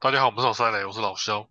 [0.00, 1.44] 大家好，我们是老三雷，我是老肖。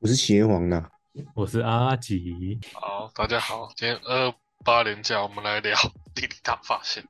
[0.00, 0.90] 我是邪王呐，
[1.36, 5.78] 我是阿吉，好，大家好，今天二八连假，我们来聊
[6.12, 7.06] 地理大发现。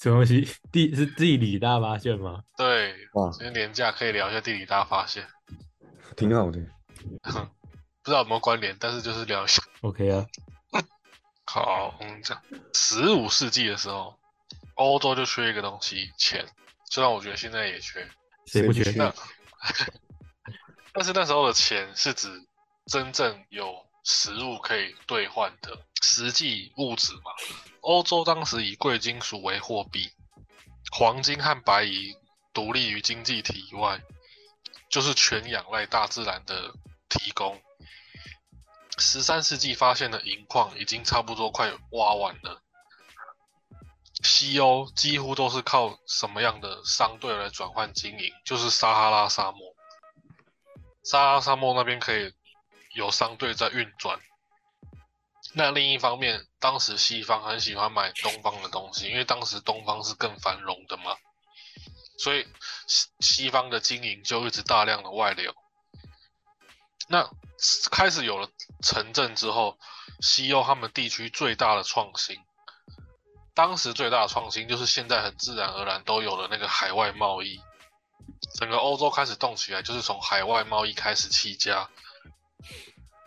[0.00, 0.48] 什么东西？
[0.72, 2.42] 地是地理大发现吗？
[2.56, 5.24] 对，哇，今天连假可以聊一下地理大发现，
[6.16, 6.58] 挺好的。
[8.02, 9.62] 不知道有没有关联，但是就是聊一下。
[9.82, 10.26] OK 啊，
[11.46, 12.36] 好，我们讲
[12.74, 14.18] 十五世纪的时候，
[14.74, 16.44] 欧洲就缺一个东西，钱。
[16.90, 18.04] 虽然我觉得现在也缺，
[18.46, 18.82] 谁不缺？
[18.82, 19.14] 谁不缺那
[20.92, 22.28] 但是那时候的钱是指
[22.86, 27.32] 真正有实物可以兑换的实际物质嘛。
[27.80, 30.10] 欧洲当时以贵金属为货币，
[30.92, 32.14] 黄金和白银
[32.52, 34.00] 独立于经济体以外，
[34.90, 36.74] 就是全仰赖大自然的
[37.08, 37.60] 提供。
[38.98, 42.61] 十三世纪发现的银矿已经差不多快挖完了，
[44.22, 48.32] 西欧几乎都是靠什么样的商队来转换经营？
[48.44, 49.74] 就是撒哈拉沙漠。
[51.02, 52.32] 撒哈拉沙漠那边可以
[52.94, 54.20] 有商队在运转。
[55.54, 61.16] 那另一方面，当时西方很喜欢买东方的东西，因为当时东方是更繁荣的嘛，
[62.16, 62.46] 所以
[62.86, 65.54] 西西方的金银就一直大量的外流。
[67.08, 67.28] 那
[67.90, 68.48] 开始有了
[68.82, 69.78] 城镇之后，
[70.20, 72.38] 西欧他们地区最大的创新，
[73.54, 77.60] 当时最大的创新就是现在很自然而然都有了那个海外贸易，
[78.58, 81.88] 整个欧洲开始动起来，就是从海外贸易开始起家。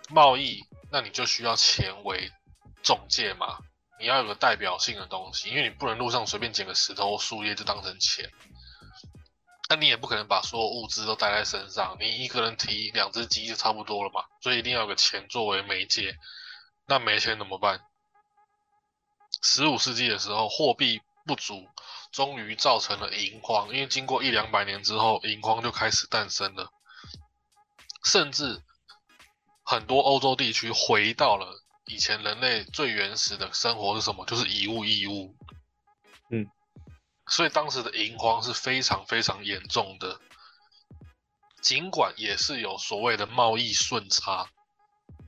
[0.09, 2.31] 贸易，那你就需要钱为
[2.83, 3.59] 中介嘛，
[3.99, 8.29] 你要有个代表性的东西，因为你不能路上随便捡个石头或树叶就当成钱。
[9.67, 16.15] 那你也不可能把所有物资都带在身上，你一个人提两只鸡就差不多了嘛，所以一定要有个钱作为媒介。
[16.87, 17.81] 那没钱怎么办？
[19.41, 21.67] 十五世纪的时候，货币不足，
[22.11, 23.67] 终于造成了银荒。
[23.69, 26.71] 因为经过一两百年之后，银荒就开始诞生了，
[28.03, 28.61] 甚至
[29.63, 34.25] 很多欧洲地区回到了以前人类最原始的生活是什么？
[34.25, 35.35] 就是以物易物。
[36.31, 36.47] 嗯，
[37.27, 40.19] 所以当时的银荒是非常非常严重的。
[41.61, 44.47] 尽管也是有所谓的贸易顺差，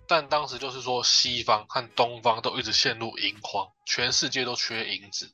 [0.08, 5.32] 但当时就是说西方和东方都一直陷入银荒，全世界都缺银子。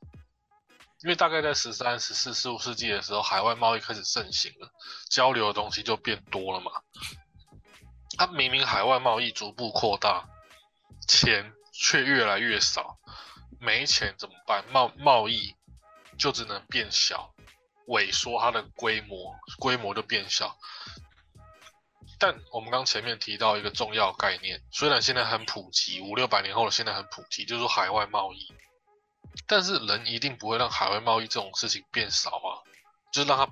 [1.03, 4.71] 因为大概在十三、十四、十五世纪的时候，海外贸易开始盛行了，
[5.09, 6.71] 交流的东西就变多了嘛。
[8.17, 10.25] 它明明海外贸易逐步扩大，
[11.07, 12.97] 钱却越来越少，
[13.59, 14.63] 没钱怎么办？
[14.71, 15.55] 贸贸易
[16.17, 17.33] 就只能变小，
[17.87, 20.57] 萎缩它的规模，规模就变小。
[22.25, 28.53] 但我们刚前面提到一个重要概念，虽然现在很普及，五六百年后的现在很普及，就是说海外贸易，
[29.45, 32.63] 但是人一定不会让海外贸易这种事情变少啊，
[33.11, 33.51] 就是让它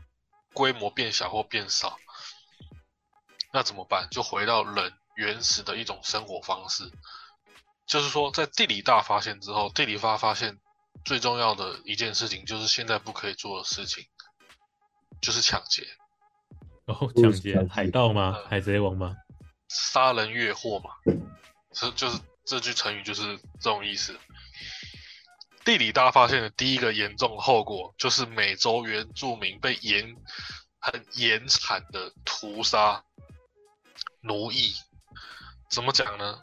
[0.54, 2.00] 规模变小或变少。
[3.52, 4.08] 那怎么办？
[4.10, 6.90] 就回到人原始的一种生活方式，
[7.86, 10.58] 就是说，在地理大发现之后，地理大发现
[11.04, 14.08] 最重要的一件事情，就是现在不可以做的事情，
[15.22, 15.86] 就是抢劫、
[16.86, 18.36] 然后 抢劫海盗吗？
[18.38, 19.16] 嗯海贼王吗？
[19.68, 20.92] 杀人越货嘛。
[21.72, 24.20] 这就是这句成语就是这种意思。
[25.64, 30.16] 地理大发现的第一个严重后果，就是美洲原住民被严
[30.80, 33.04] 很严惨的屠杀、
[34.22, 34.74] 奴役。
[35.70, 36.40] 怎么讲呢？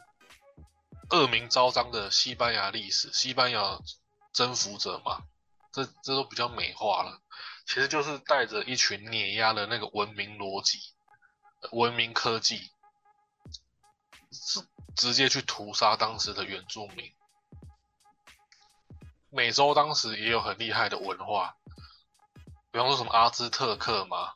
[1.11, 3.79] 恶名昭彰的西班牙历史，西班牙
[4.31, 5.23] 征服者嘛，
[5.73, 7.19] 这这都比较美化了。
[7.69, 10.79] 其实就是带着一群碾压的那个文明逻辑、
[11.71, 12.71] 文明科技，
[14.31, 14.59] 是
[14.95, 17.13] 直接去屠杀当时的原住民。
[19.29, 21.57] 美洲当时也有很厉害的文化，
[22.71, 24.33] 比方说什么阿兹特克嘛，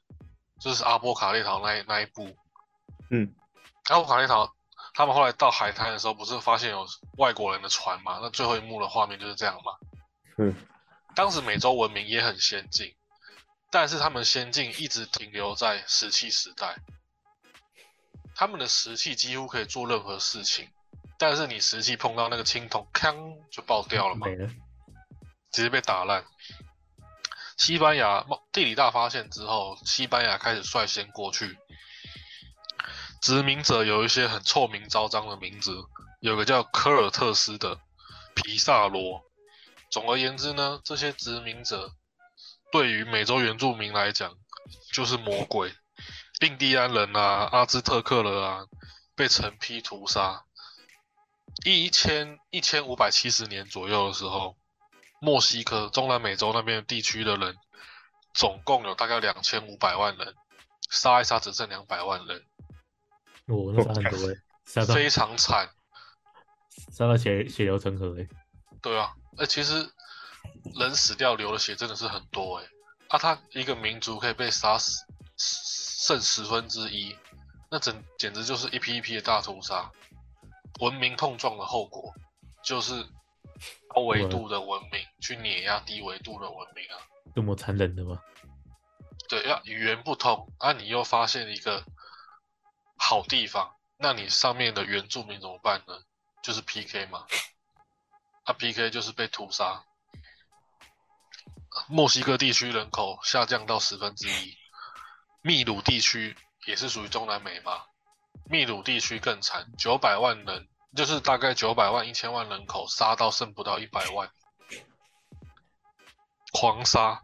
[0.62, 2.38] 就是阿波卡列陶那一那一部。
[3.10, 3.34] 嗯，
[3.90, 4.54] 阿波卡列陶，
[4.94, 6.86] 他们后来到海滩的时候，不是发现有
[7.18, 8.20] 外国人的船嘛？
[8.22, 9.72] 那最后一幕的画面就是这样嘛。
[10.38, 10.56] 嗯，
[11.16, 12.96] 当时美洲文明也很先进，
[13.74, 16.78] 但是他们先进一直停留在石器时代。
[18.36, 20.70] 他们的石器几乎可以做任何事情，
[21.18, 24.48] 但是你石器碰到那个青铜，锵就爆掉了嘛，没了。
[25.52, 26.24] 直接被打烂。
[27.58, 31.58] 西班牙地理大发现之后，西班牙开始率先过去。
[33.24, 35.84] 殖民者有一些很臭名昭彰的名字，
[36.20, 37.80] 有个叫科尔特斯的
[38.36, 39.24] 皮萨罗。
[39.90, 41.92] 总而言之呢，这些殖民者
[42.74, 44.36] 对于美洲原住民来讲
[44.92, 45.72] 就是魔鬼，
[46.42, 48.66] 印第安人啊、阿兹特克人啊
[49.16, 50.44] 被成批屠杀。
[51.64, 54.58] 一千一千五百七十年左右的时候，
[55.22, 57.56] 墨西哥中南美洲那边地区的人
[58.34, 60.34] 总共有大概两千五百万人，
[60.90, 62.44] 杀一杀只剩两百万人，
[63.46, 64.36] 我那杀很多诶，
[64.66, 65.70] 杀到非常惨。
[66.92, 68.28] 杀到血血流成河诶。
[68.82, 69.88] 对啊，哎，其实
[70.76, 72.66] 人死掉流的血真的是很多哎。
[73.10, 75.06] 啊，他一个民族可以被杀死
[75.38, 77.16] 剩十分之一，
[77.70, 79.92] 那整简直就是一批一批的大屠杀。
[80.80, 82.14] 文明碰撞的后果
[82.64, 83.06] 就是
[83.88, 86.98] 高维度的文明去碾压低维度的文明啊。
[87.36, 88.20] 这么残忍的吗？
[89.30, 91.86] 对，要语言不通啊，你又发现一个
[92.98, 95.94] 好地方，那你上面的原住民怎么办呢？
[96.42, 97.26] 就是 PK 嘛，
[98.44, 99.84] 啊 PK 就是被屠杀。
[101.88, 104.56] 墨西哥地区人口下降到十分之一，
[105.42, 106.36] 秘鲁地区
[106.66, 107.82] 也是属于中南美嘛，
[108.50, 114.30] 秘鲁地区更惨，九百万人就是大概九百万一千万人口杀到剩不到一百万，
[116.54, 117.22] 狂杀。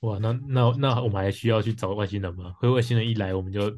[0.00, 2.54] 哇，那那那我们还需要去找外星人吗？
[2.60, 3.76] 会外星人一来，我们就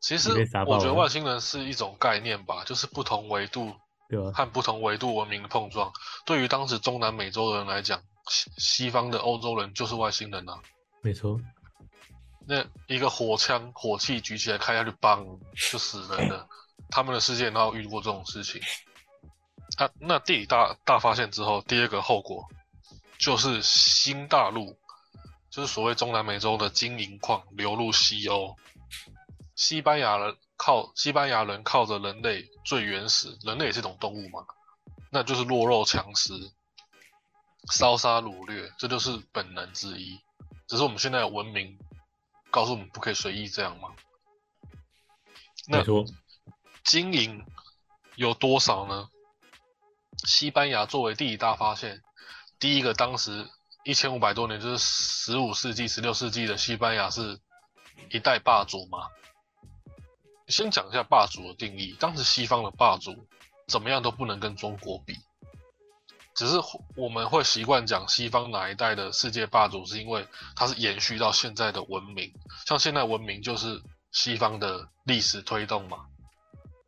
[0.00, 0.30] 其实
[0.66, 3.74] 我觉得外星人是一种概念吧，就是不同维度
[4.08, 4.18] 对？
[4.30, 5.92] 和不同维度文明的碰撞。
[6.24, 10.60] 对于当时中南美洲的人来讲，西西方的欧洲人就是外星人啊。
[11.02, 11.40] 没错，
[12.46, 15.38] 那一个火枪火器举起来开下去，嘣
[15.70, 16.48] 就死人了。
[16.90, 18.60] 他们的世界哪有遇过这种事情？
[19.78, 22.46] 啊，那地理大大发现之后，第二个后果
[23.18, 24.76] 就是新大陆，
[25.50, 28.54] 就是所谓中南美洲的金银矿流入西欧。
[29.54, 34.44] 西班牙人靠西班牙人靠着人类最原始，人类也是一种动物嘛，
[35.10, 36.32] 那就是弱肉强食，
[37.70, 40.20] 烧杀掳掠，这就是本能之一。
[40.66, 41.78] 只是我们现在有文明
[42.50, 43.90] 告诉我们不可以随意这样吗？
[45.68, 46.04] 那没错，
[46.82, 47.44] 金银
[48.16, 49.08] 有多少呢？
[50.24, 52.02] 西班牙作为第一大发现，
[52.58, 53.48] 第一个当时
[53.84, 57.38] 一千五百多年，就是十五世纪、十六世纪的西班牙是
[58.10, 59.08] 一代霸主嘛。
[60.48, 63.26] 先讲一下霸主的定义，当时西方的霸主
[63.68, 65.16] 怎么样都不能跟中国比，
[66.34, 66.56] 只是
[66.96, 70.26] 我们会习惯讲西方哪一代的世界霸主，是因为
[70.56, 72.32] 它是延续到现在的文明，
[72.66, 73.82] 像现在文明就是
[74.12, 76.06] 西方的历史推动嘛。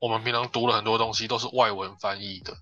[0.00, 2.56] 我们平常读了很多东西都是外文翻译的，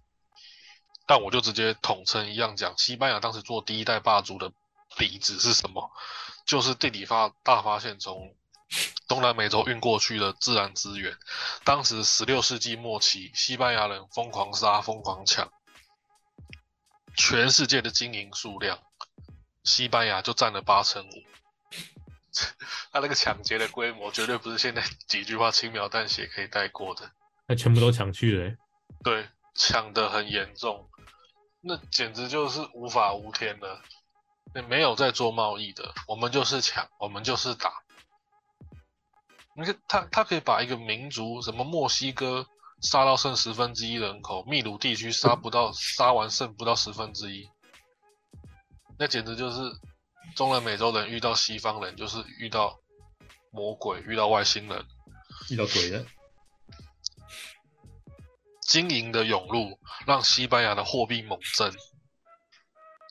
[1.06, 4.52] 但我就直接统称一样讲，西班牙当时做第一代霸主的
[4.96, 5.90] 底子是什么？
[6.46, 8.34] 就是地理发大发现从
[9.06, 11.16] 东南美洲运过去的自然资源。
[11.64, 15.50] 当时十六世纪末期，西班牙人疯狂杀、疯狂抢，
[17.16, 18.78] 全世界的经营数量，
[19.64, 21.24] 西班牙就占了八成五。
[22.90, 27.10] 他那个抢劫的规模绝对不是现在几句话轻描淡写可以带过的。
[27.46, 28.56] 那全部都抢去了欸，
[29.04, 30.88] 对，抢的很严重，
[31.60, 33.82] 那简直就是无法无天了。
[34.54, 37.82] 那没有在做贸易的，我们就是抢，我们就是打。
[39.54, 42.46] 你看他，他可以把一个民族，什么墨西哥
[42.82, 47.48] 杀到剩十分之一人口，秘鲁地区杀不到， 杀完剩不到十分之一，
[48.98, 49.60] 那简直就是
[50.34, 52.78] 中南美洲人遇到西方人，就是遇到
[53.50, 54.84] 魔鬼，遇到外星人。
[55.50, 56.04] 遇到鬼了。
[58.60, 61.72] 金银的涌入让西班牙的货币猛增，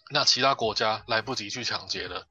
[0.10, 2.28] 那其他国家来不及去抢劫了，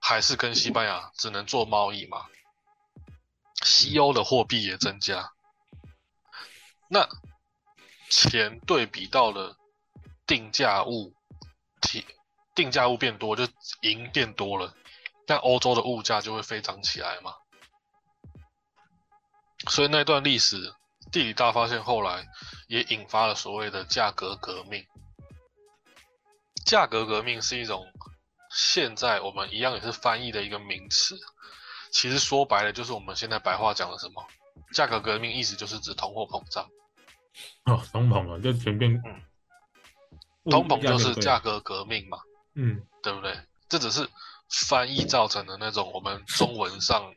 [0.00, 2.26] 还是跟西班牙只能做贸易嘛？
[3.62, 5.30] 西欧的货币也增加，
[6.92, 7.08] 那
[8.10, 9.56] 钱对比到了
[10.26, 11.14] 定价物，
[11.80, 12.04] 提
[12.52, 13.46] 定价物变多，就
[13.82, 14.74] 银变多了，
[15.28, 17.32] 那欧洲的物价就会飞涨起来嘛。
[19.68, 20.74] 所以那段历史
[21.12, 22.26] 地理大发现后来
[22.66, 24.84] 也引发了所谓的价格革命。
[26.66, 27.86] 价格革命是一种
[28.50, 31.16] 现在我们一样也是翻译的一个名词，
[31.92, 34.26] 其实说白了就是我们现在白话讲的什么？
[34.72, 36.68] 价格革命意思就是指通货膨胀，
[37.64, 39.22] 哦，通膨啊，就全变，嗯
[40.50, 42.18] 通膨就是价格革命嘛，
[42.54, 43.38] 嗯，对不对？
[43.68, 44.08] 这只是
[44.48, 47.14] 翻译造成的那种我们中文上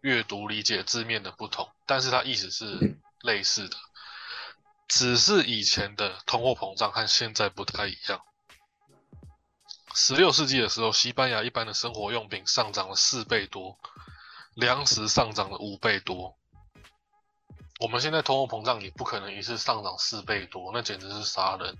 [0.00, 3.76] 阅读理解字面的不同，但是它意思是类似的，
[4.86, 8.20] 只是以前的通货膨胀和现在不太一样。
[9.94, 13.78] 十六世纪的时候，西班牙一般的生活用品上涨了四倍多，
[14.54, 16.35] 粮食上涨了五倍多。
[17.78, 21.76] 我们现在通货膨胀也不可能一次上涨四倍多，那简直是杀人。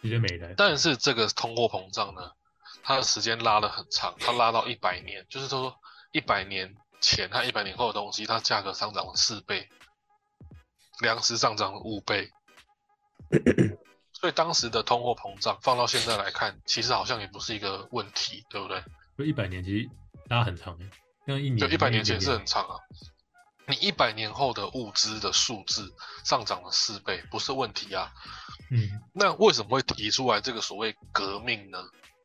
[0.00, 0.54] 直接没了。
[0.56, 2.30] 但是这个通货膨胀呢，
[2.82, 5.74] 它的时间拉得很长，它拉到一百年，就是说
[6.12, 9.68] 一百年前和一百年后的东西，它价格上涨了四倍，
[11.00, 12.30] 粮食上涨了五倍，
[14.12, 18.84] 所以当时的通货膨胀放到现在来看，其实好像也不是一个问题，对不对？
[19.18, 19.90] 就一百年其实
[20.28, 20.88] 拉很长诶，
[21.26, 22.78] 像一年就一百年前是很长啊。
[23.68, 25.94] 你一百年后的物资的数字
[26.24, 28.12] 上涨了四倍，不是问题啊。
[28.70, 31.78] 嗯那为什么会提出来这个所谓革命呢？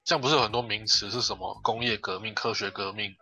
[0.05, 3.15] 像不是有很多名词是什么工业革命、科学革命、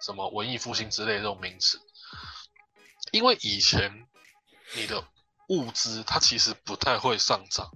[0.00, 1.80] 什么文艺复兴之类的这种名词？
[3.10, 4.06] 因为以前
[4.74, 5.04] 你的
[5.48, 7.70] 物资它其实不太会上涨，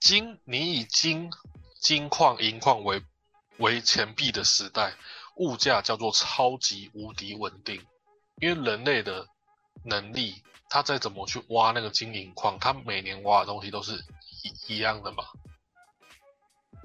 [0.00, 1.32] 金你以金
[1.80, 3.02] 金矿、银矿为
[3.58, 4.96] 为钱币的时代，
[5.38, 7.84] 物价叫做超级无敌稳定，
[8.40, 9.26] 因为人类的
[9.84, 14.04] 能力，他再怎么去挖那个金银矿，他每年挖的东西都是
[14.42, 15.24] 一一样的嘛。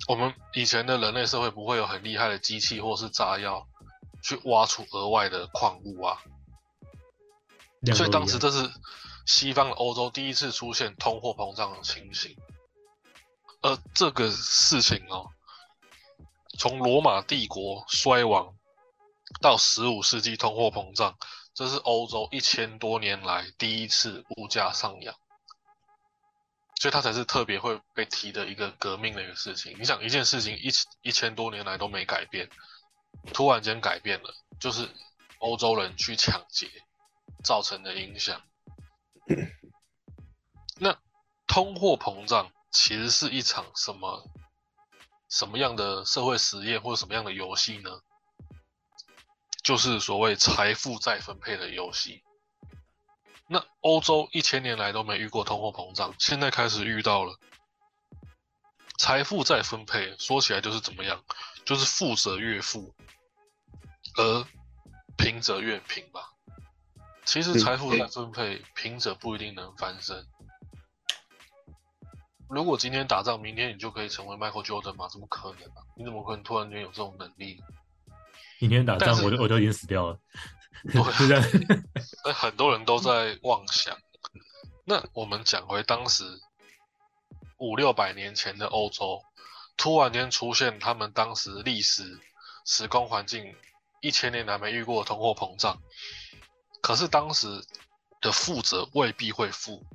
[0.07, 3.67] 我们以前的人类社会不会有很厉害的机器或是炸药
[4.21, 6.17] 去挖出额外的矿物啊，
[7.95, 8.69] 所以当时这是
[9.25, 12.35] 西方的欧洲第一次出现通货膨胀的情形。
[13.61, 15.29] 而这个事情哦，
[16.57, 18.55] 从罗马帝国衰亡
[19.41, 21.17] 到十五世纪通货膨胀，
[21.53, 25.15] 这是欧洲一千多年来第一次物价上扬，
[26.79, 29.75] 所以它才是特别会被提的一个革命的一个事情。
[29.79, 30.69] 你想，一件事情一
[31.01, 32.49] 一千多年来都没改变，
[33.33, 34.87] 突然间改变了，就是
[35.39, 36.69] 欧洲人去抢劫
[37.43, 38.41] 造成的影响。
[40.79, 40.97] 那
[41.47, 44.27] 通货膨胀其实是一场什么
[45.33, 47.89] 什么样的社会实验或者什么样的游戏呢？
[49.63, 52.21] 就是所谓财富再分配的游戏。
[53.47, 57.39] 那欧洲一千年来都没遇过通货膨胀，现在开始遇到了。
[58.99, 61.23] 财富再分配，说起来就是怎么样，
[61.65, 62.93] 就是富者越富，
[64.15, 64.45] 而
[65.17, 66.29] 贫者越贫吧。
[67.25, 70.27] 其实嗯财富再分配，贫者不一定能翻身。
[72.53, 75.07] 如果今天打仗，明天你就可以成为 Michael Jordan 吗？
[75.09, 75.81] 怎么可能啊？
[75.97, 77.59] 你怎么可能突然间有这种能力？
[78.59, 80.19] 明天打仗我就我就已经死掉了，
[82.23, 83.97] 对很多人都在妄想。
[84.85, 86.23] 那我们讲回当时
[87.57, 89.21] 五六百年前的欧洲，
[89.75, 92.19] 突然间出现他们当时历史
[92.65, 93.55] 时空环境
[94.01, 95.81] 一千年来没遇过的通货膨胀，
[96.81, 97.47] 可是当时
[98.21, 99.85] 的富者未必会富。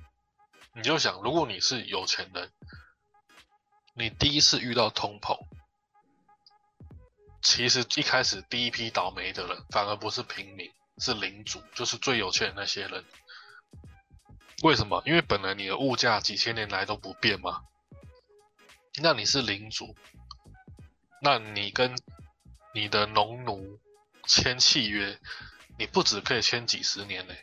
[0.75, 2.53] 你就想，如果你是有钱人，
[3.95, 5.37] 你第一次遇到通膨，
[7.43, 13.05] 其实一开始第一批倒霉的人反而不是平民，是领主，就是最有钱的那些人。
[14.63, 15.03] 为什么？
[15.07, 17.63] 因为本来你的物价几千年来都不变嘛，
[19.01, 19.97] 那你是领主，
[21.23, 21.97] 那你跟
[22.75, 23.81] 你的农奴
[24.27, 25.19] 签契约，
[25.79, 27.35] 你不只可以签几十年呢、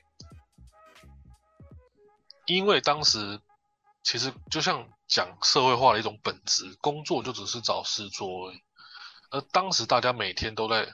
[2.46, 3.40] 因为当时
[4.04, 8.62] 其实就像讲社会化的一种本质，工作就只是找事做而已。
[9.32, 10.94] 而当时大家每天都在，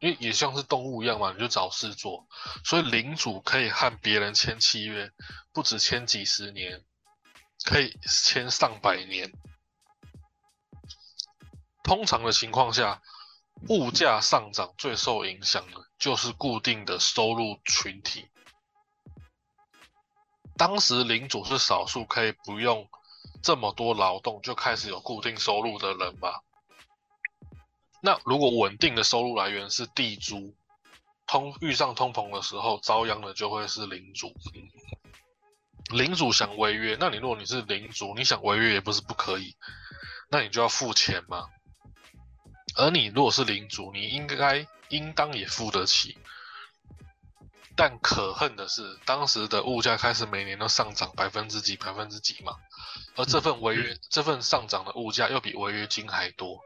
[0.00, 2.26] 因为也像是动物一样嘛，你就找事做，
[2.64, 5.10] 所以领主可以和别人签契约，
[5.52, 6.84] 不止签几十年，
[7.64, 9.32] 可以签上百年。
[11.82, 13.02] 通常的情况下，
[13.68, 18.28] 物价上涨最受影响的就是固定的收入群体。
[20.56, 22.88] 当时领主是少数可以不用
[23.42, 26.42] 这么多劳动就开始有固定收入的人吧？
[28.00, 30.54] 那如果稳定的收入来源是地租，
[31.26, 34.32] 通遇上通膨的时候，遭殃的就会是领主。
[35.90, 39.56] 领主想违约，那你如果你是领主，你想违约也不是不可以，
[40.30, 41.46] 那你就要付钱嘛。
[42.76, 46.16] 而你如果是领主，你应该应当也付得起。
[47.76, 52.56] 但可恨的是，当时的物价开始每年都上涨百分之几、百分之几嘛，
[53.16, 56.64] 而这份违约、这份上涨的物价又比违约金还多，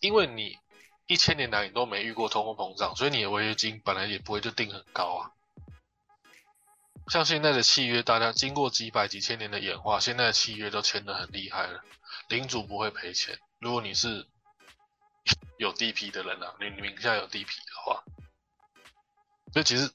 [0.00, 0.58] 因为你
[1.06, 5.32] 一千年来你都没遇过通货膨胀，所以你的违约金本来也不会就定很高啊。
[7.08, 11.82] 像现在的契约，大家经过几百几千年的演化，现在的契约都签得很厉害了，
[12.28, 13.38] 领主不会赔钱。
[13.58, 14.26] 如果你是
[15.56, 18.04] 有地皮的人啊，你名下有地皮的话。
[19.52, 19.92] 所以其实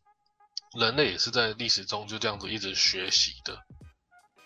[0.74, 3.66] 人类也是在历史中就这样子一直学习的。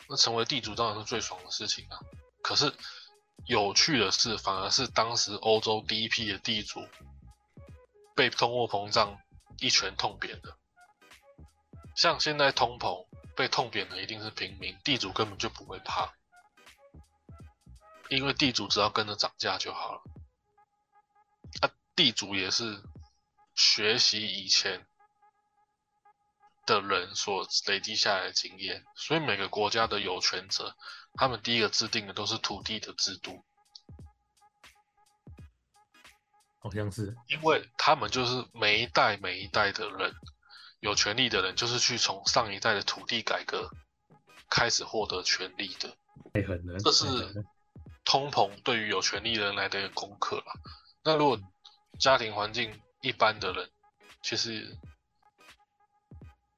[0.08, 2.00] 那成为地主当然是最爽的事情啊。
[2.42, 2.74] 可是
[3.46, 6.88] 有趣的是，反而是当时欧洲第一批的地主
[8.16, 9.20] 被通货膨胀
[9.60, 10.58] 一拳痛扁的。
[11.96, 16.14] 像现在通膨被痛扁的一定是平民，地主根本就不会怕，
[18.10, 20.02] 因为地主只要跟着涨价就好了。
[21.62, 22.82] 啊，地主也是
[23.56, 24.86] 学习以前。
[26.70, 30.76] 的人所累积下来的经验，所以每个国家的有权者，
[31.14, 33.44] 他们第一个制定的都是土地的制度。
[36.62, 40.14] 好像是，因为他们就是每一代每一代的人，
[40.82, 43.72] 有权利的人，就是去从上一代的土地改革
[44.50, 45.96] 开始获得权利的。
[46.84, 47.06] 这是
[48.04, 50.54] 通膨对于有权利的人来的功课啦。
[51.04, 51.40] 那如果
[51.98, 53.70] 家庭环境一般的人，
[54.22, 54.78] 其实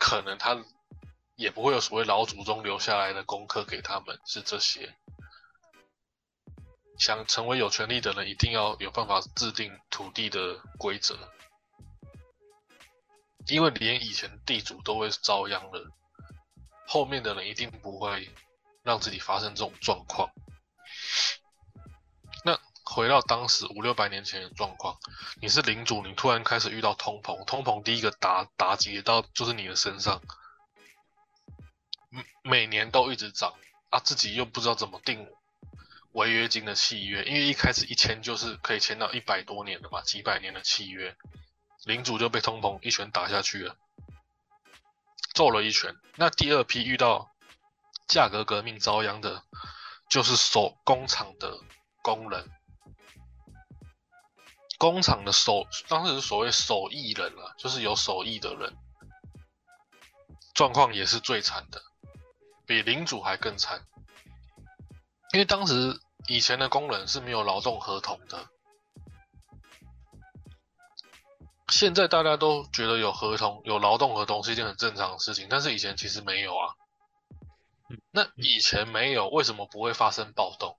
[0.02, 0.58] 可能他
[1.36, 4.98] 也不会有所谓老祖宗留下来的功课给他们，是这些。
[6.98, 11.16] 想成为有权利的人，一定要有办法制定土地的规则，
[13.46, 15.88] 因为连以前地主都会遭殃了，
[16.88, 18.34] 后面的人一定不会
[18.82, 20.32] 让自己发生这种状况。
[22.94, 25.00] 回到当时五六百年前的状况，
[25.42, 30.22] 你是领主，你突然开始遇到通膨，通膨第一个打打击到就是你的身上，
[32.10, 33.54] 每每年都一直涨
[33.92, 35.26] 啊，自己又不知道怎么定
[36.12, 41.16] 违约金的契约，因为一开始一签就是可以签到一百多年的嘛，几百年的契约，
[41.86, 43.78] 领主就被通膨一拳打下去了，
[45.34, 45.96] 揍了一拳。
[46.18, 47.32] 那第二批遇到
[48.10, 49.46] 价格革命遭殃的，
[50.10, 51.58] 就是手工厂的
[52.02, 52.52] 工人，
[54.82, 58.76] 工厂的手当时是所谓手艺人啊，就是有手艺的人，
[60.56, 61.80] 状况也是最惨的，
[62.66, 63.86] 比领主还更惨。
[65.34, 68.48] 因为当时以前的工人是没有劳动合同的，
[71.70, 76.74] 现在大家都觉得有合同、有劳动合同是一件很正常的事情，但是以前其实没有啊。
[78.10, 80.76] 那以前没有，为什么不会发生暴动？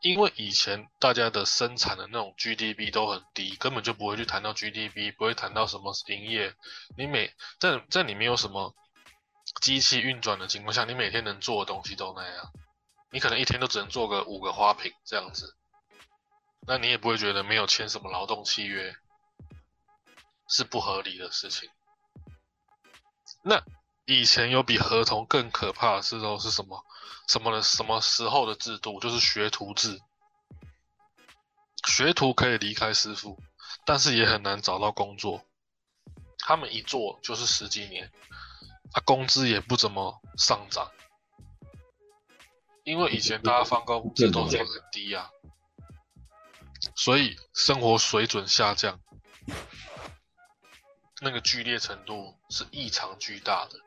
[0.00, 6.54] 因为以前大家的生产的那种 GDP 都很低，根本就不会去谈到 GDP，不会谈到什么营业。
[6.96, 8.74] 你每在在你没有什么
[9.60, 12.52] 机器运转的情况下，你每天能做的东西都那样。
[13.10, 15.56] 你可能一天都只能做个五个花瓶这样子，
[16.66, 18.94] 那你也不会觉得没有签什么劳动契约
[20.48, 21.70] 是不合理的事情。
[23.42, 23.64] 那
[24.04, 26.84] 以前有比合同更可怕的事都是什么？
[27.28, 29.00] 什么的什么时候的制度？
[29.00, 30.00] 就是学徒制。
[31.86, 33.38] 学徒可以离开师傅，
[33.84, 35.44] 但是也很难找到工作。
[36.38, 38.12] 他们一做就是十几年，
[38.92, 40.90] 啊，工资也不怎么上涨。
[42.84, 44.58] 因为以前大家放工资都很
[44.92, 45.28] 低啊，
[46.94, 49.00] 所以生活水准下降，
[51.20, 53.80] 那个剧烈程度是异常巨大的。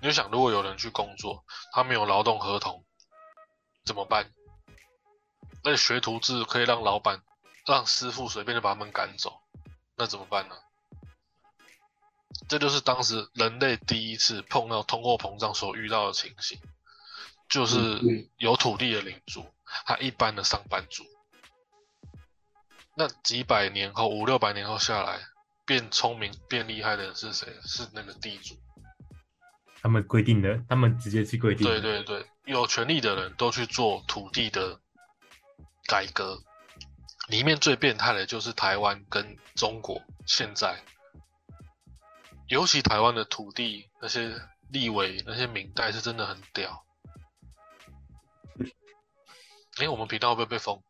[0.00, 2.84] 你就想，如果有人去工作，他没有劳动合同，
[3.84, 4.30] 怎么办？
[5.62, 7.22] 而且学徒制可以让老板、
[7.66, 9.40] 让师傅随便就把他们赶走，
[9.96, 10.56] 那怎么办呢？
[12.48, 16.60] 这就是当时人类第一次碰到通货膨胀所遇到的情形。
[17.48, 18.00] 就是
[18.38, 19.46] 有土地的领主，
[19.84, 21.04] 他一般的上班族。
[22.96, 25.20] 那几百年后，五六百年后下来，
[25.64, 27.56] 变聪明、变厉害的人是谁？
[27.62, 28.56] 是那个地主。
[29.86, 31.64] 他们规定的，他们直接去规定。
[31.64, 34.80] 对对对，有权利的人都去做土地的
[35.86, 36.42] 改革。
[37.28, 40.02] 里面最变态的就是台湾跟中国。
[40.26, 40.76] 现在，
[42.48, 44.34] 尤其台湾的土地那些
[44.70, 46.84] 立委、那些明代是真的很屌。
[49.78, 50.82] 哎，我们频道会不会被封？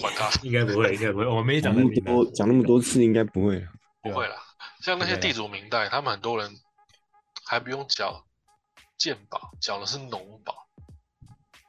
[0.00, 1.26] 管他，应该不会，应该不会。
[1.26, 3.66] 我们没讲那么多，讲那么多次，应该不会。
[4.00, 4.36] 不会啦，
[4.80, 6.56] 像那些地主明代，他们很多人
[7.44, 8.24] 还不用缴
[8.98, 10.66] 健保，缴的是农保，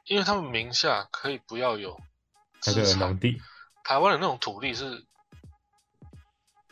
[0.04, 1.98] 因为他们名下可以不要有
[2.60, 3.18] 资产。
[3.18, 3.40] 地。
[3.84, 5.06] 台湾的那种土地是，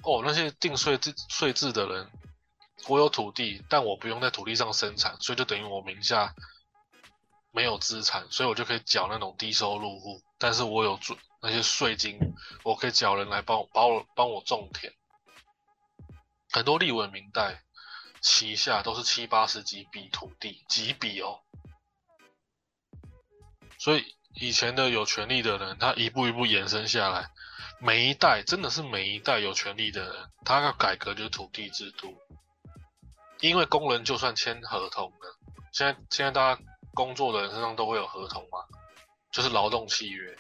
[0.02, 2.10] 哦，那些定税制税制的人，
[2.88, 6.34] 我有土地，但我不用在土地上生产，所以就等于我名下。
[7.50, 12.18] 没有资产，所以我就可以缴那种低收入户，但是我有赚那些税金，
[12.62, 14.92] 我可以缴人来帮我帮我帮我种田。
[16.52, 17.64] 很多立文明代
[18.20, 21.40] 旗下都是七八十几笔土地，几笔哦。
[23.78, 27.30] 所以以前的有权利的人，他一步一步延伸下来，
[27.80, 32.16] 每一代真的是每一代有权利的人，他要改革就是土地制度，
[33.40, 35.38] 因为工人就算签合同了，
[35.72, 36.62] 现在现在大家。
[36.94, 38.58] 工作的人身上都会有合同嘛，
[39.30, 40.36] 就是劳动契约。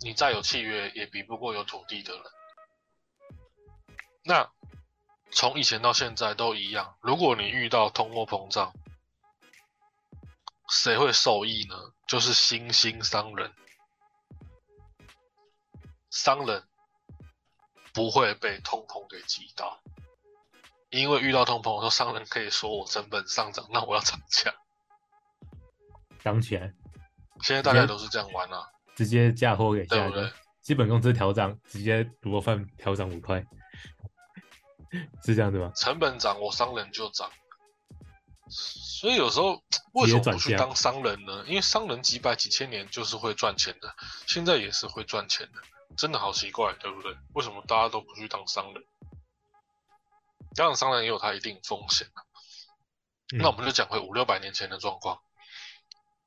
[0.00, 2.22] 你再有契约，也比不过有土地的人。
[4.22, 4.48] 那
[5.32, 6.94] 从以前到现在都一样。
[7.00, 8.72] 如果你遇到通货膨胀，
[10.68, 11.74] 谁会受益呢？
[12.06, 13.50] 就是新兴商人。
[16.10, 16.62] 商人
[17.94, 19.80] 不会被通膨给击倒，
[20.90, 24.54] 因为遇到通膨，说商人可以说我成本上涨，那我要涨价。
[26.22, 26.72] 涨起来，
[27.40, 30.30] 现在大家都是这样玩啊，直接嫁祸给对不对？
[30.60, 33.44] 基本工资调涨，直接卤肉饭调涨五块，
[35.24, 35.72] 是这样子吗？
[35.74, 37.30] 成本涨，我商人就涨。
[38.48, 39.62] 所以有时候
[39.94, 41.44] 为什么不去当商人呢？
[41.46, 43.94] 因为商人几百几千年就是会赚钱的，
[44.26, 45.62] 现在也是会赚钱的，
[45.96, 47.16] 真的好奇怪，对不对？
[47.34, 48.84] 为什么大家都不去当商人？
[50.54, 52.06] 当然，商人也有他一定风险
[53.38, 55.18] 那我们就讲回五六百年前的状况，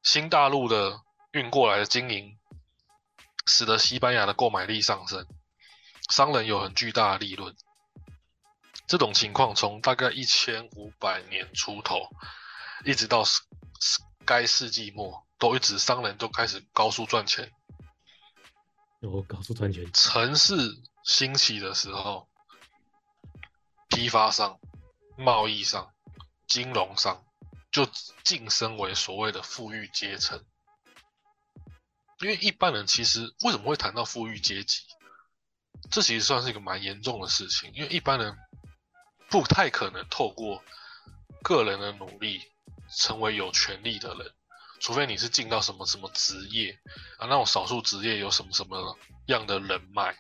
[0.02, 1.00] 新大陆的
[1.34, 2.40] 运过来的经营，
[3.46, 5.28] 使得西班牙的购买力上升，
[6.10, 7.56] 商人有很巨大的利润。
[8.88, 12.08] 这种情况从大概一千五百年出头，
[12.84, 13.24] 一直到
[14.24, 17.52] 该世纪末，都一直商人都开始高速赚钱。
[19.00, 19.92] 有高速赚钱。
[19.92, 20.56] 城市
[21.04, 22.30] 兴起的时候，
[23.90, 24.60] 批发商、
[25.18, 25.92] 贸易商、
[26.48, 27.26] 金融商
[27.72, 27.88] 就
[28.24, 30.46] 晋升为所谓的富裕阶层。
[32.20, 34.84] 因为一般人其实为什么会谈到富裕阶级？
[35.90, 38.38] 这其实算是一个蛮严重的事情，因为一般人。
[39.42, 40.64] 不太可能透过
[41.44, 42.42] 个人的努力
[42.88, 44.34] 成为有权利的人，
[44.80, 46.80] 除非你是进到什么什么职业
[47.18, 50.16] 啊，那种少数职业有什么什么样的人脉，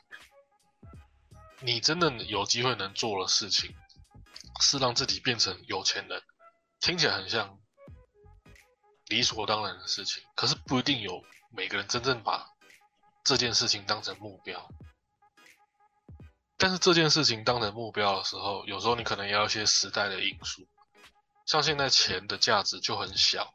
[1.62, 3.73] 你真的有机会能做的事情
[4.60, 6.21] 是让自己变成有钱人，
[6.82, 7.58] 听起来很像
[9.08, 12.49] 理所当然的事情，可是不一定有每个人真正把
[13.23, 14.69] 这件事情当成目标。
[16.65, 20.67] 但是这件事情当成目标的时候，有时候你可能也要一些时代的因素，
[21.45, 23.54] 像现在钱的价值就很小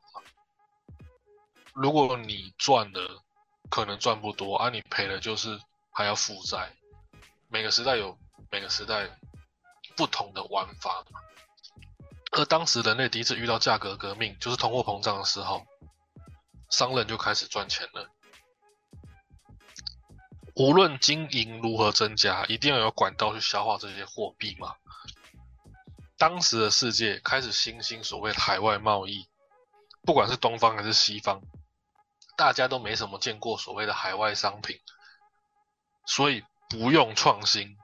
[1.72, 3.24] 如果你赚了，
[3.68, 5.58] 可能赚不多，而你赔了就是
[5.90, 6.72] 还要负债。
[7.48, 8.16] 每个时代有
[8.48, 9.10] 每个时代
[9.96, 11.04] 不同的玩法。
[12.30, 15.66] 而当时人类第一次遇到价格革命，就是通货膨胀的时候，
[16.70, 18.08] 商人就开始赚钱了。
[20.60, 24.74] 无论经营如何增加，一定要有管道去消化这些货币嘛。
[26.18, 29.26] 当时的世界开始新兴所谓海外贸易，
[30.02, 31.40] 不管是东方还是西方，
[32.36, 34.78] 大家都没什么见过所谓的海外商品，
[36.04, 37.78] 所以不用创新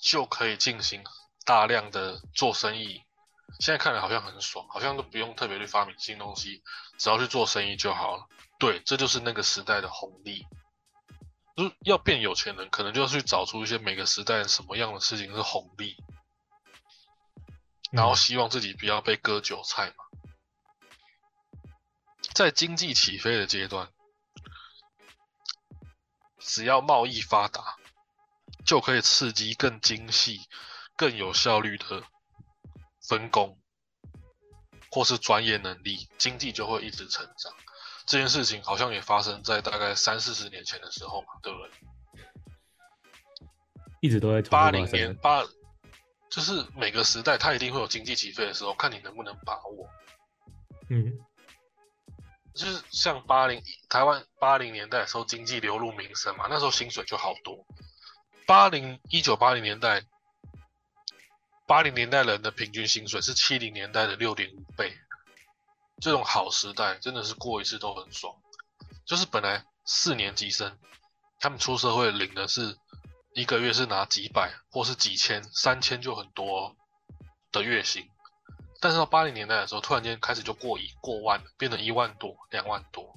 [0.00, 1.04] 就可以进行
[1.44, 3.02] 大量的做生意。
[3.58, 6.62] 现在看来好像很爽，好像都不用特别去发明新东西，
[6.96, 8.26] 只要去做生意就好了。
[8.58, 10.46] 对，这就是那个时代的红利。
[11.60, 15.94] 就要变有钱人，可能就要去找出一些每个时代什么样的事情是红利，
[17.92, 20.04] 然后希望自己不要被割韭菜嘛。
[22.32, 23.92] 在经济起飞的阶段，
[26.38, 27.76] 只要贸易发达，
[28.64, 30.40] 就可以刺激更精细、
[30.96, 32.04] 更有效率的
[33.06, 33.60] 分工，
[34.90, 37.52] 或是专业能力，经济就会一直成长。
[38.10, 41.70] 这件事情好像也发生在大概三四十年前的时候嘛，对不对？
[44.00, 45.44] 一直都在八零年八，
[46.28, 49.88] 就是每个时代它一定会有经济起飞的时候，看你能不能把握。
[50.88, 51.20] 嗯，
[52.52, 57.64] 就是像八零台湾八零年代的时候，经济流入民生嘛，那时候薪水就好多。
[58.44, 60.02] 八零一九八零年代，
[61.64, 64.92] 八零年代人的平均薪水是七零年代的六点五倍。
[66.00, 68.34] 这种好时代真的是过一次都很爽，
[69.04, 70.78] 就是本来四年级生，
[71.38, 72.78] 他们出社会领的是
[73.34, 76.74] 一个月是拿几百或是几千、三千就很多
[77.52, 78.08] 的月薪，
[78.80, 83.14] 但是到八零年代的时候，突然间开始就过亿、过万，变成一万多、两万多，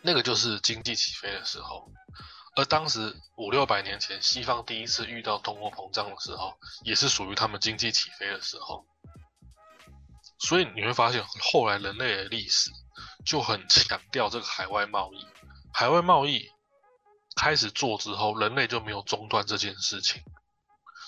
[0.00, 1.90] 那个就是经济起飞的时候。
[2.56, 8.84] 而当时五六百年前，西方第一次遇到通货膨胀的时候，也是属于他们经济起飞的时候。
[10.38, 12.70] 所以你会发现，后来人类的历史
[13.26, 15.26] 就很强调这个海外贸易。
[15.72, 16.50] 海外贸易
[17.36, 20.22] 开始做之后，人类就没有中断这件事情。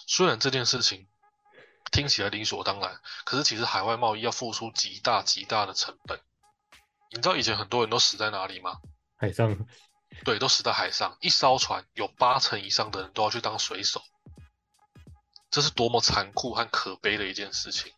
[0.06, 1.08] 虽然这件事情
[1.92, 6.20] 听起来理所当然，可是其实海外贸易要付出极大极大的成本。
[7.10, 8.78] 你知道以前很多人都死在哪里吗？
[9.16, 9.56] 海上。
[10.24, 11.16] 对，都死在海上。
[11.20, 14.02] 一艘船有八成以上的人都要去当水手，
[15.50, 17.92] 这是多么残酷和可悲的一件事情。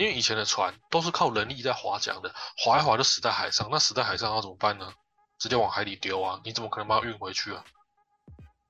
[0.00, 3.68] 因为以前的船都是靠人力在划桨的，划一划就死在海上。
[3.70, 4.90] 那死在海上要怎么办呢？
[5.38, 6.40] 直接往海里丢啊！
[6.42, 7.62] 你怎么可能把它运回去啊？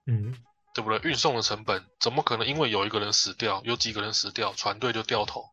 [0.08, 0.36] 嗯，
[0.74, 0.98] 对不对？
[1.08, 5.44] 运送的成本怎么可能因为有一个人死掉，有几个人死掉，船队就掉头？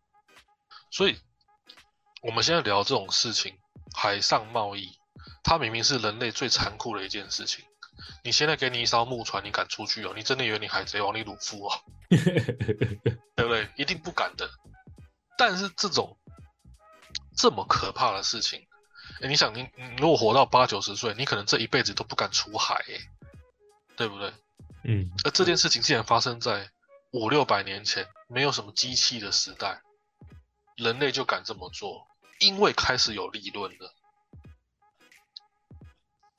[0.90, 1.16] 所以，
[2.24, 3.56] 我们现在聊这种事情，
[3.96, 4.90] 海上贸易，
[5.44, 7.64] 它明明是人类最残酷的一件事情。
[8.24, 10.14] 你现在给你一艘木船，你敢出去哦？
[10.16, 11.80] 你真的以为你海贼王，你鲁夫哦？
[12.10, 13.70] 对不对？
[13.76, 14.50] 一定不敢的。
[15.38, 16.18] 但是这种
[17.38, 18.68] 这么可怕的事情，
[19.22, 23.00] 哎，你想，你你如果活到八九十岁，你可能这一辈子都不敢出海，哎，
[23.96, 24.34] 对不对？
[24.84, 26.72] 嗯，而这件事情竟然发生在
[27.12, 29.82] 五六百年前，没有什么机器的时代，
[30.76, 32.08] 人类就敢这么做，
[32.40, 33.94] 因为开始有利润了，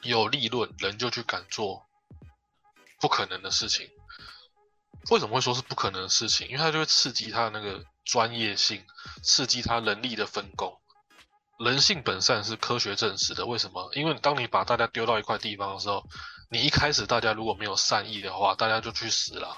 [0.03, 1.87] 有利润，人就去敢做
[3.01, 3.89] 不可能的事情。
[5.11, 6.49] 为什么会说是不可能的事情？
[6.49, 8.83] 因为它就会刺激他的那个专业性，
[9.23, 10.73] 刺激他人力的分工。
[11.59, 13.45] 人性本善是科学证实的。
[13.45, 13.91] 为什么？
[13.95, 16.03] 因为当你把大家丢到一块地方的时候，
[16.51, 19.57] 你一开始大家如果没有善意的话，大家就去死了，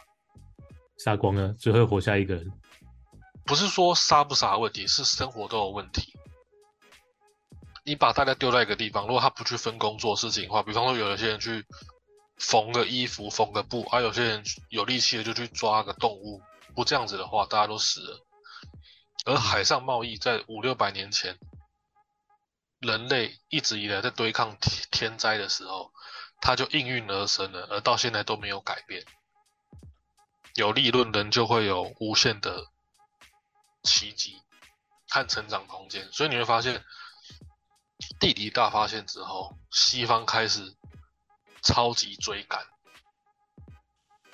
[0.99, 2.53] 杀光了，只会活下一个人。
[3.47, 6.13] 不是说杀不杀的问题，是生活都有问题。
[7.85, 11.65] 你把大家丢在一个地方，如果他不去分工做事情的话，比方说有些人去。
[12.43, 16.41] 缝个衣服，缝个布，而有些人有力气的就去抓个动物，
[16.75, 18.27] 不这样子的话，大家都死了。
[19.25, 21.39] 而海上贸易在五六百年前，
[22.79, 25.93] 人类一直以来在对抗天天灾的时候，
[26.41, 29.05] 它就应运而生了，而到现在都没有改变。
[30.55, 32.67] 有利润，人就会有无限的
[33.83, 34.43] 奇迹
[35.09, 36.11] 和成长空间。
[36.13, 36.85] 所以你会发现，
[38.19, 40.77] 地理大发现之后，西方开始。
[41.63, 42.67] 超级追赶，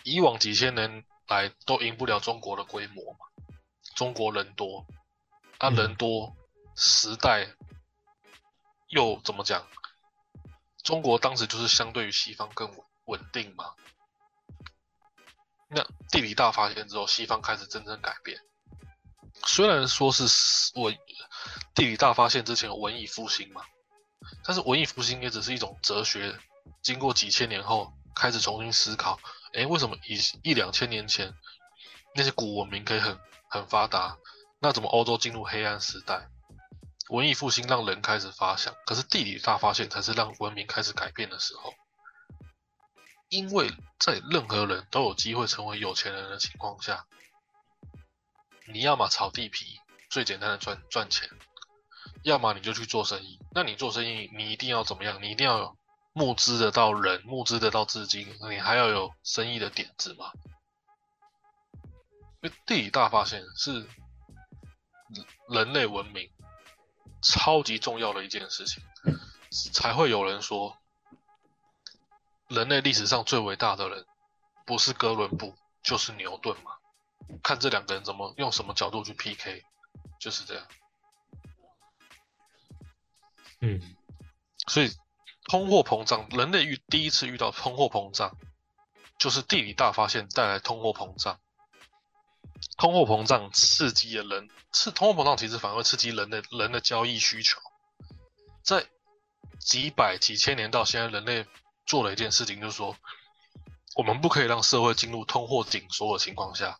[0.05, 3.26] 以往几千年来都赢不了中国的规模嘛。
[3.97, 4.87] 中国人多，
[5.59, 6.37] 啊人多，
[6.77, 7.49] 时代
[8.89, 9.67] 又怎么讲？
[10.85, 12.71] 中国当时就是相对于西方更
[13.07, 13.75] 稳定嘛。
[15.69, 18.39] 那地理大发现之后，西方开始真正改变。
[19.47, 20.25] 虽然说是
[20.79, 20.97] 文
[21.75, 23.63] 地理大发现之前有文艺复兴嘛，
[24.45, 26.39] 但是文艺复兴也只是一种哲学。
[26.83, 29.19] 经过几千年后，开始重新思考，
[29.55, 31.35] 哎，为什么一一两千年前
[32.15, 33.19] 那些古文明可以很
[33.57, 34.17] 很发达？
[34.61, 36.29] 那怎么欧洲进入黑暗时代？
[37.09, 41.75] 文艺复兴让人开始发想，可是地理大发现才是让文明开始改变的时候。
[43.29, 47.07] 因为在任何人都有机会成为有钱人的情况下，
[48.73, 49.79] 你要么炒地皮，
[50.11, 51.29] 最简单的赚赚钱；
[52.23, 53.39] 要么你就去做生意。
[53.53, 55.23] 那你做生意，你一定要怎么样？
[55.23, 55.77] 你一定要有。
[56.19, 60.33] 募资得到人，募资得到资金，你还要有生意的点子嘛？
[62.41, 63.89] 因为地理大发现是
[65.49, 66.31] 人类文明
[67.23, 68.83] 超级重要的一件事情，
[69.73, 70.77] 才会有人说，
[72.49, 74.07] 人类历史上最伟大的人
[74.65, 76.73] 不是哥伦布就是牛顿嘛？
[77.43, 79.65] 看这两个人怎么用什么角度去 PK，
[80.21, 80.67] 就是这样。
[83.61, 83.97] 嗯，
[84.69, 84.91] 所以。
[85.49, 88.37] 通货膨胀，人类遇第一次遇到通货膨胀，
[89.17, 91.39] 就是地理大发现带来通货膨胀。
[92.77, 97.59] 通货膨胀刺激了人，是通货膨胀其实反而会刺激人的人的交易需求。
[98.63, 98.87] 在
[99.59, 101.47] 几百几千年到现在，人类
[101.87, 102.97] 做了一件事情，就是说，
[103.97, 106.79] 我们不可以让社会进入通货紧缩的情况下，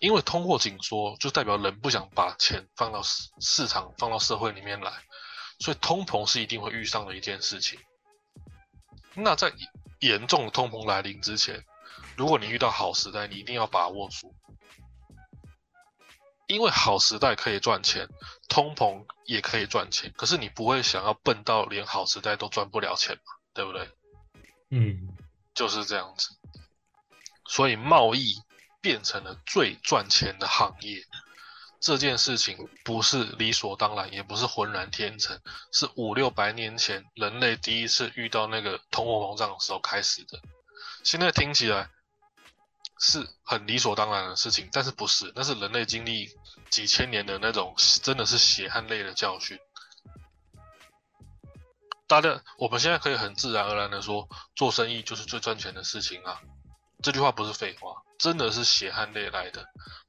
[0.00, 4.92] 因为通货紧缩就代表人不想把钱放到市市场放到社会里面来。
[5.60, 7.80] 所以通膨是一定会遇上的一件事情。
[9.14, 9.52] 那在
[9.98, 11.64] 严重的通膨来临之前，
[12.16, 14.32] 如果你遇到好时代，你一定要把握住，
[16.48, 18.08] 因为好时代可以赚钱，
[18.48, 20.12] 通膨也可以赚钱。
[20.16, 23.32] 可是你不会想要笨到连好时代都赚不了钱嘛？
[23.54, 23.88] 对不对？
[24.70, 25.16] 嗯，
[25.54, 26.30] 就是这样子。
[27.46, 28.34] 所以贸易
[28.80, 31.04] 变成了最赚钱的行业。
[31.80, 40.40] 这件事情不是理所当然，也不是浑然天成，是五六百年前人类第一次遇到那个通货膨胀的时候开始的。
[41.04, 41.88] 现在听起来
[42.98, 45.32] 是很理所当然的事情，但是不是？
[45.34, 46.28] 那是人类经历
[46.70, 49.58] 几千年的那种真的是血汗泪的教训。
[52.06, 56.40] 大家，我们现在可以很自然而然的说，做生意就是最赚钱的事情啊。
[57.02, 59.66] 这句话不是废话，真的是血汗泪来的。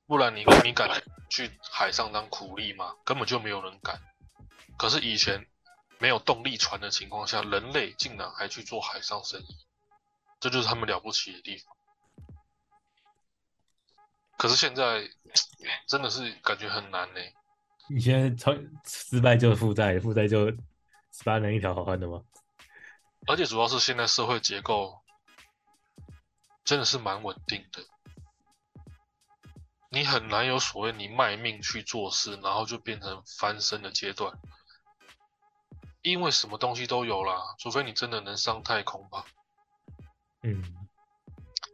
[0.07, 0.89] 不然你你敢
[1.29, 2.95] 去海上当苦力吗？
[3.03, 4.01] 根本就没有人敢。
[4.77, 5.45] 可是以前
[5.99, 9.57] 没有动力船的情况下，人类竟然还去做海上生意，
[10.39, 11.75] 这就是他们了不起的地方。
[14.39, 15.03] 可是现在
[15.85, 17.19] 真的是感觉很难呢。
[17.89, 20.49] 你现在超失败就是负债，负债就
[21.11, 22.23] 十八年一条好汉的吗？
[23.27, 24.97] 而且主要是现在社会结构
[26.63, 27.83] 真的是蛮稳定的。
[29.91, 34.39] 你很难有所谓你卖命去做事，然后就变成翻身的阶段，
[36.01, 39.25] 因为什么东西都有啦，除非你真的能上太空吧。
[40.43, 40.63] 嗯，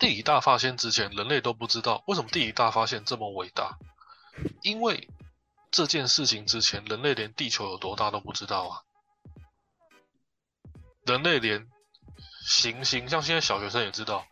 [0.06, 3.80] 地理大发现之前，人类都不知道为什么地理大发现这么伟大，
[4.62, 5.10] 因为
[5.72, 8.84] 这件事情之前，人类连地球有多大都不知道啊。
[11.08, 11.68] 人类连
[12.46, 14.28] 行星，像现在小学生也知道，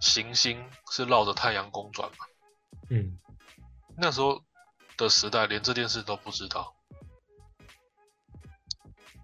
[0.00, 2.24] 行星是绕着太阳公转嘛。
[2.88, 3.18] 嗯，
[3.98, 4.42] 那时候
[4.96, 6.74] 的时代连这件事都不知道，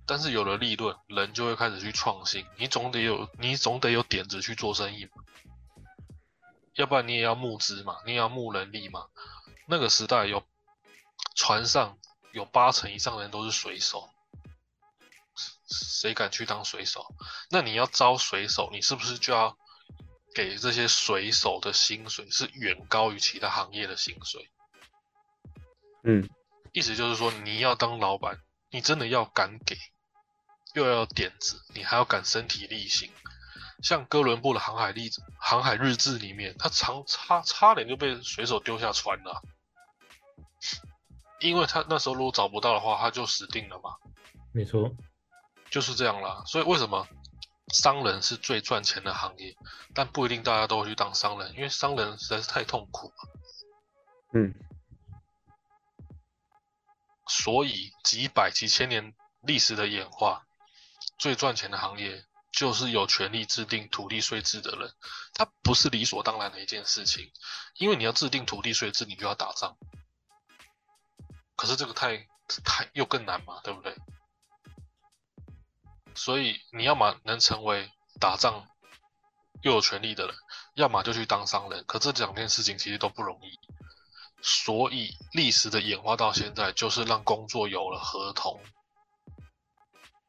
[0.07, 2.45] 但是有了利润，人就会开始去创新。
[2.59, 5.13] 你总得有，你总得有点子去做生意嘛，
[6.77, 9.09] 要不然你也要募资嘛，你也要募人力嘛。
[9.67, 10.47] 那个时代有
[11.35, 11.99] 船上
[12.33, 14.09] 有八成以上的人都是水手，
[15.69, 17.15] 谁敢去当水手？
[17.51, 19.59] 那你要招水手，你是不是就要？
[20.35, 24.51] 给这些水手的薪水是远高于其他行业的薪水。
[26.05, 26.29] 嗯，
[26.73, 29.79] 意思就是说，你要当老板，你真的要敢给，
[30.75, 33.11] 又要有点子，你还要敢身体力行。
[33.83, 39.43] 像哥伦布的航海历航海日志里面，他常差差点就被水手丢下船了，
[41.41, 43.97] 因为他那时候如果找不到的话，他就死定了嘛。
[44.53, 44.91] 没错，
[45.71, 46.43] 就是这样啦。
[46.47, 47.07] 所以为什么？
[47.75, 49.57] 商人是最赚钱的行业，
[49.93, 53.15] 但不一定大家都会去当商人，因为商人实在是太痛苦了。
[54.35, 54.55] 嗯，
[57.27, 60.47] 所以几百几千年历史的演化，
[61.19, 62.25] 最赚钱的行业
[62.57, 64.90] 就是有权利制定土地税制的人。
[65.35, 67.31] 他不是理所当然的一件事情，
[67.77, 69.77] 因为你要制定土地税制，你就要打仗。
[71.55, 72.27] 可是这个太
[72.64, 73.95] 太又更难嘛，对不对？
[76.14, 78.66] 所以你要么能成为打仗
[79.61, 80.35] 又有权利的人，
[80.75, 81.85] 要么就去当商人。
[81.87, 83.59] 可这两件事情其实都不容易。
[84.40, 88.59] 所以历史的演化到现在，就是让工作有了合同。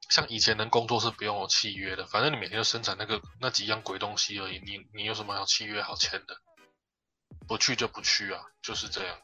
[0.09, 4.59] 像以前人工作是不用有契约的，反正你每天就生产那个那几样鬼东西而已。
[4.59, 6.37] 你你有什么好契约好签的？
[7.47, 9.17] 不去就不去啊，就是这样。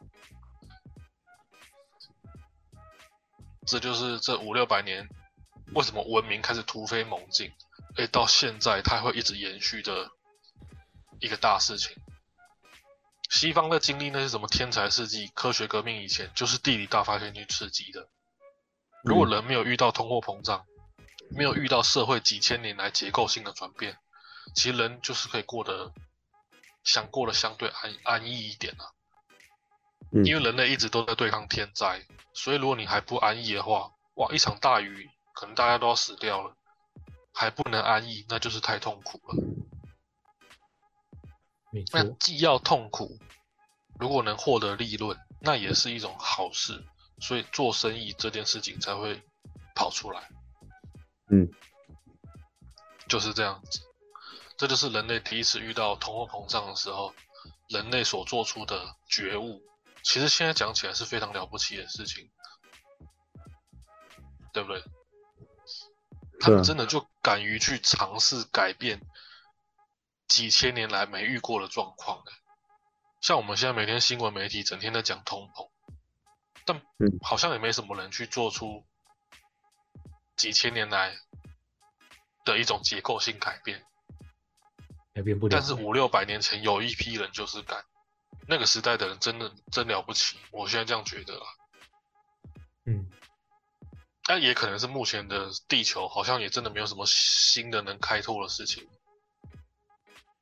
[3.66, 5.08] 这就是这五六百年。
[5.74, 7.52] 为什么文明开始突飞猛进？
[7.96, 10.12] 哎，到现在它会一直延续的
[11.20, 11.96] 一个大事情。
[13.30, 18.08] 西方在经历那些什么天才世纪、科学革命以前，就是地理大发现去刺激的。
[19.04, 20.66] 如果人没有遇到通货膨胀，
[21.30, 23.98] 没有遇到社会几千年来结构性的转变，
[24.56, 25.94] 其实人就是可以过得
[26.84, 28.92] 想过得相对安安逸一点啊。
[30.24, 35.10] 因为人类一直都在对抗天灾，所以如果你还不安逸的话，哇，一场大雨。
[35.36, 36.56] 可能大家都要死掉了，
[37.34, 39.34] 还不能安逸，那就是太痛苦了。
[41.92, 43.18] 那既要痛苦，
[44.00, 46.86] 如果能获得利润，那也是一种好事。
[47.20, 49.24] 所以做生意这件事情才会
[49.74, 50.30] 跑出来。
[51.34, 51.50] 嗯，
[53.08, 53.80] 就是这样子。
[54.56, 57.14] 这就是人类第一次遇到通货膨胀的时候，
[57.70, 59.62] 人类所做出的觉悟。
[60.04, 62.30] 其实现在讲起来是非常了不起的事情，
[64.54, 64.84] 对不对？
[66.40, 69.02] 他们真的就敢于去尝试改变
[70.28, 72.32] 几千年来没遇过的状况的，
[73.22, 75.70] 像我们现在每天新闻媒体整天在讲通膨，
[76.66, 76.82] 但
[77.22, 78.86] 好像也没什么人去做出
[80.44, 81.16] 几千年来
[82.44, 83.82] 的一种结构性改变，
[85.14, 85.58] 改变不了。
[85.58, 87.82] 但是五六百年前有一批人就是敢，
[88.46, 91.46] 那个时代的人真的真了不起，我现在这样觉得啦。
[92.88, 93.10] 嗯。
[94.26, 98.86] 但也可能是目前的地球好像也真的没有什么新的能开拓的事情。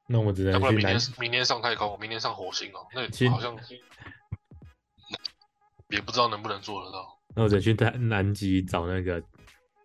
[0.07, 3.55] 那我们只能要不然明年明年上太空，明年上火星哦，那好像
[5.89, 7.19] 也不知道能不能做得到。
[7.35, 9.23] 那我得去南南极找那个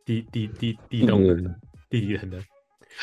[0.07, 2.42] 地地地地动人， 地底人的，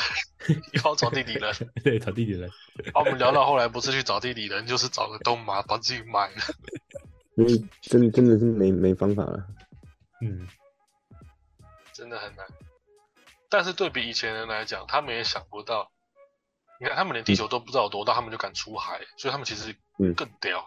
[0.82, 2.50] 要找地底人， 对，找地底人。
[2.94, 6.42] 啊，我们聊到后来不是去找地底人，就是找个洞嘛，把自己埋了。
[7.36, 9.46] 因为真真的是没没方法了。
[10.20, 10.48] 嗯。
[11.92, 12.44] 真的很难，
[13.48, 15.92] 但是对比以前人来讲，他们也想不到，
[16.80, 19.76] 你看他们连地球都不知道有多大，他们就敢出海，所以他们其实
[20.16, 20.64] 更屌。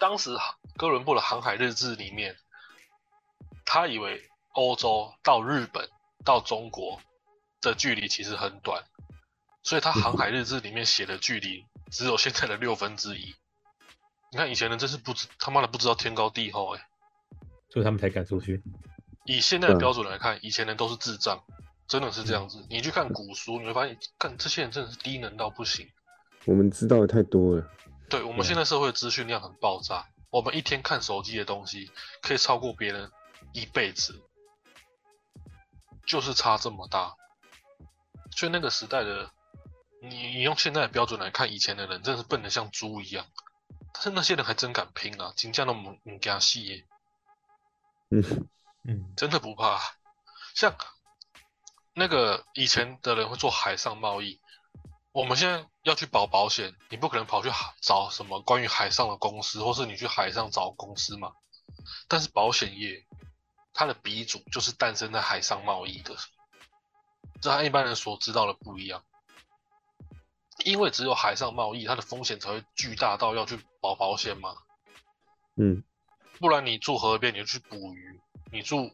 [0.00, 0.30] 当时
[0.76, 2.36] 哥伦布的航海日志里面，
[3.70, 4.22] 他以为
[4.54, 5.86] 欧洲到日本
[6.24, 6.98] 到中国
[7.60, 8.82] 的距离其实很短，
[9.62, 13.34] 所以他航海日志里面写的距离只有现在的六分之一。
[14.32, 16.82] 你看以前人真是不知他妈的不知道天高地厚哎。
[17.68, 18.62] 所以他们才敢出去。
[19.26, 21.38] 以现在的标准来看，以前人都是智障，
[21.86, 22.64] 真的是这样子。
[22.70, 25.86] 你去看古书，你会发现，看这些人真的是低能到不行。
[26.46, 27.70] 我们知道的太多了。
[28.08, 31.90] 对，我们现在社会资讯量很爆炸，我们一天看手机的东西
[32.22, 33.10] 可以超过别人
[33.52, 34.22] 一辈子，
[36.06, 37.14] 就是差这么大。
[38.30, 39.30] 所以那个时代的
[40.02, 43.26] 你，你用现在的标准来看，以前的人真的是笨得像猪一样，
[43.92, 46.84] 但是那些人还真敢拼啊，金价那么唔加细耶。
[48.10, 48.48] 嗯
[48.84, 49.80] 嗯，真的不怕。
[50.54, 50.76] 像
[51.94, 54.40] 那个以前的人会做海上贸易，
[55.12, 61.32] 我们现在要去保保险，你不可能跑去找什么关于海上的公司，或是你去海上找公司嘛。
[62.06, 63.04] 但是保险业，
[63.78, 66.16] 它的鼻祖就是诞生在海上贸易的，
[67.40, 69.04] 这和一般人所知道的不一样。
[70.64, 74.56] 因为只有海上贸易，它的风险才会巨大到要去保保险嘛。
[75.56, 75.84] 嗯
[76.40, 78.20] 不然你住河边，你就去捕鱼；
[78.50, 78.90] 你住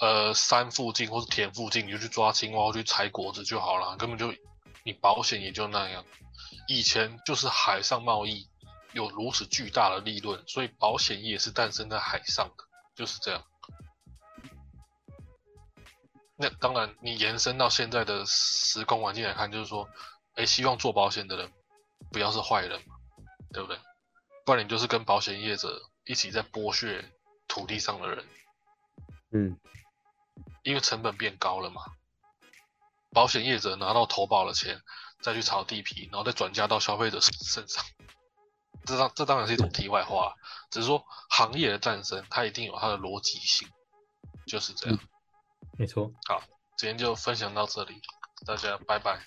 [0.00, 4.34] 呃山附近或是田附近，你就去抓青蛙或去采果子就好了，根本就
[4.82, 6.02] 你保险也就那样。
[6.68, 8.48] 以前就是海上贸易
[8.92, 12.64] 有如此巨大的利润，所以保险业是诞生在海上的，
[12.94, 13.44] 就是这样。
[16.36, 19.88] 那当然，你延伸到现在的时空环境来看，就是说，
[20.34, 21.52] 哎，希望做保险的人
[22.10, 22.96] 不要是坏人嘛，
[23.52, 23.78] 对不对？
[24.44, 27.04] 不然你就是跟保险业者一起在剥削
[27.46, 28.26] 土地上的人，
[29.32, 29.58] 嗯
[30.64, 31.82] 因为成本变高了嘛。
[33.12, 34.82] 保险业者拿到投保的钱，
[35.22, 37.84] 再去炒地皮，然后再转嫁到消费者身上。
[38.84, 40.34] 这当这当然是一种题外话，
[40.70, 43.68] 只是说行业的诞生，它一定有它的逻辑性，
[44.46, 44.98] 就是这样。
[45.76, 46.10] 没错。
[46.26, 46.42] 好
[46.76, 48.00] 今天就分享到这里，
[48.46, 49.18] 大家拜拜。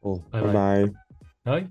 [0.00, 1.52] 哦，拜拜拜拜。
[1.52, 1.68] 哎。